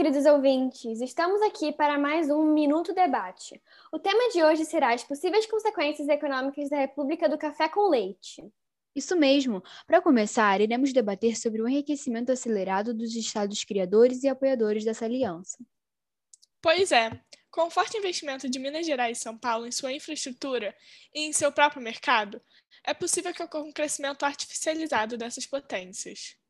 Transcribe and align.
queridos 0.00 0.24
ouvintes! 0.24 0.98
Estamos 1.02 1.42
aqui 1.42 1.72
para 1.72 1.98
mais 1.98 2.30
um 2.30 2.54
Minuto 2.54 2.94
Debate. 2.94 3.60
O 3.92 3.98
tema 3.98 4.30
de 4.32 4.42
hoje 4.42 4.64
será 4.64 4.94
as 4.94 5.04
possíveis 5.04 5.44
consequências 5.44 6.08
econômicas 6.08 6.70
da 6.70 6.78
República 6.78 7.28
do 7.28 7.36
Café 7.36 7.68
com 7.68 7.86
Leite. 7.86 8.42
Isso 8.96 9.14
mesmo. 9.14 9.62
Para 9.86 10.00
começar, 10.00 10.58
iremos 10.58 10.94
debater 10.94 11.36
sobre 11.36 11.60
o 11.60 11.68
enriquecimento 11.68 12.32
acelerado 12.32 12.94
dos 12.94 13.14
estados 13.14 13.62
criadores 13.62 14.22
e 14.24 14.28
apoiadores 14.28 14.86
dessa 14.86 15.04
aliança. 15.04 15.58
Pois 16.62 16.92
é. 16.92 17.10
Com 17.50 17.66
o 17.66 17.70
forte 17.70 17.98
investimento 17.98 18.48
de 18.48 18.58
Minas 18.58 18.86
Gerais 18.86 19.18
e 19.18 19.20
São 19.20 19.36
Paulo 19.36 19.66
em 19.66 19.70
sua 19.70 19.92
infraestrutura 19.92 20.74
e 21.14 21.26
em 21.26 21.32
seu 21.34 21.52
próprio 21.52 21.82
mercado, 21.82 22.40
é 22.82 22.94
possível 22.94 23.34
que 23.34 23.42
ocorra 23.42 23.64
um 23.64 23.72
crescimento 23.72 24.24
artificializado 24.24 25.18
dessas 25.18 25.44
potências. 25.44 26.40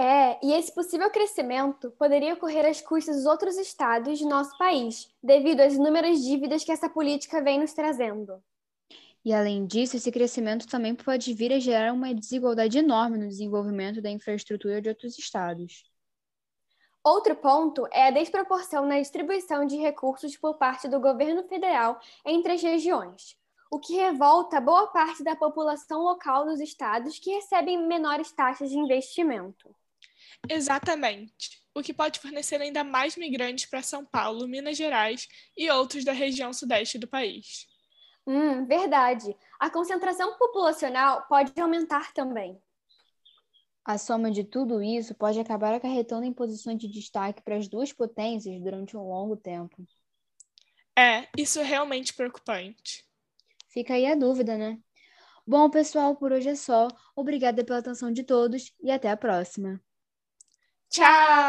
É, 0.00 0.38
e 0.46 0.52
esse 0.52 0.72
possível 0.72 1.10
crescimento 1.10 1.90
poderia 1.98 2.34
ocorrer 2.34 2.64
às 2.64 2.80
custas 2.80 3.16
dos 3.16 3.26
outros 3.26 3.56
estados 3.56 4.16
de 4.16 4.24
nosso 4.24 4.56
país, 4.56 5.12
devido 5.20 5.58
às 5.60 5.74
inúmeras 5.74 6.22
dívidas 6.22 6.62
que 6.62 6.70
essa 6.70 6.88
política 6.88 7.42
vem 7.42 7.58
nos 7.58 7.72
trazendo. 7.72 8.40
E 9.24 9.32
além 9.32 9.66
disso, 9.66 9.96
esse 9.96 10.12
crescimento 10.12 10.68
também 10.68 10.94
pode 10.94 11.34
vir 11.34 11.52
a 11.52 11.58
gerar 11.58 11.92
uma 11.92 12.14
desigualdade 12.14 12.78
enorme 12.78 13.18
no 13.18 13.26
desenvolvimento 13.26 14.00
da 14.00 14.08
infraestrutura 14.08 14.80
de 14.80 14.88
outros 14.88 15.18
estados. 15.18 15.82
Outro 17.02 17.34
ponto 17.34 17.84
é 17.90 18.06
a 18.06 18.12
desproporção 18.12 18.86
na 18.86 19.00
distribuição 19.00 19.66
de 19.66 19.78
recursos 19.78 20.36
por 20.36 20.58
parte 20.58 20.86
do 20.86 21.00
governo 21.00 21.42
federal 21.48 21.98
entre 22.24 22.52
as 22.52 22.62
regiões, 22.62 23.36
o 23.68 23.80
que 23.80 23.96
revolta 23.96 24.60
boa 24.60 24.86
parte 24.86 25.24
da 25.24 25.34
população 25.34 26.02
local 26.02 26.44
dos 26.44 26.60
estados 26.60 27.18
que 27.18 27.32
recebem 27.32 27.84
menores 27.84 28.30
taxas 28.30 28.70
de 28.70 28.78
investimento. 28.78 29.74
Exatamente. 30.48 31.60
O 31.74 31.82
que 31.82 31.94
pode 31.94 32.18
fornecer 32.20 32.60
ainda 32.60 32.82
mais 32.82 33.16
migrantes 33.16 33.66
para 33.66 33.82
São 33.82 34.04
Paulo, 34.04 34.48
Minas 34.48 34.76
Gerais 34.76 35.28
e 35.56 35.70
outros 35.70 36.04
da 36.04 36.12
região 36.12 36.52
sudeste 36.52 36.98
do 36.98 37.06
país. 37.06 37.66
Hum, 38.26 38.66
verdade. 38.66 39.34
A 39.58 39.70
concentração 39.70 40.36
populacional 40.36 41.26
pode 41.28 41.52
aumentar 41.60 42.12
também. 42.12 42.60
A 43.84 43.96
soma 43.96 44.30
de 44.30 44.44
tudo 44.44 44.82
isso 44.82 45.14
pode 45.14 45.40
acabar 45.40 45.72
acarretando 45.72 46.26
em 46.26 46.32
posições 46.32 46.78
de 46.78 46.86
destaque 46.88 47.42
para 47.42 47.56
as 47.56 47.68
duas 47.68 47.90
potências 47.90 48.60
durante 48.60 48.94
um 48.94 49.08
longo 49.08 49.34
tempo. 49.34 49.82
É, 50.94 51.26
isso 51.38 51.58
é 51.58 51.62
realmente 51.62 52.12
preocupante. 52.12 53.02
Fica 53.68 53.94
aí 53.94 54.04
a 54.04 54.14
dúvida, 54.14 54.58
né? 54.58 54.78
Bom, 55.46 55.70
pessoal, 55.70 56.14
por 56.14 56.32
hoje 56.32 56.50
é 56.50 56.54
só. 56.54 56.88
Obrigada 57.16 57.64
pela 57.64 57.78
atenção 57.78 58.12
de 58.12 58.22
todos 58.22 58.74
e 58.82 58.90
até 58.90 59.08
a 59.10 59.16
próxima. 59.16 59.80
Tchau! 60.90 61.47